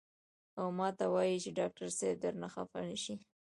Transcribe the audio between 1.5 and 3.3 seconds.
ډاکټر صېب درنه خفه نشي" ـ